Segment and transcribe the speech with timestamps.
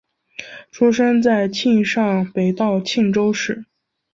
[0.71, 3.65] 出生在庆尚北道庆州市。